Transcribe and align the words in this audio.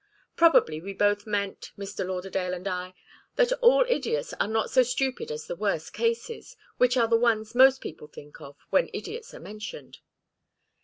"Probably 0.35 0.81
we 0.81 0.93
both 0.95 1.27
meant 1.27 1.73
Mr. 1.77 2.03
Lauderdale 2.03 2.55
and 2.55 2.67
I 2.67 2.95
that 3.35 3.53
all 3.61 3.85
idiots 3.87 4.33
are 4.39 4.47
not 4.47 4.71
so 4.71 4.81
stupid 4.81 5.29
as 5.29 5.45
the 5.45 5.55
worst 5.55 5.93
cases, 5.93 6.57
which 6.77 6.97
are 6.97 7.07
the 7.07 7.17
ones 7.19 7.53
most 7.53 7.81
people 7.81 8.07
think 8.07 8.41
of 8.41 8.57
when 8.71 8.89
idiots 8.93 9.31
are 9.35 9.39
mentioned." 9.39 9.99